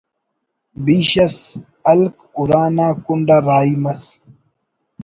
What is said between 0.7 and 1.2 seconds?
بیش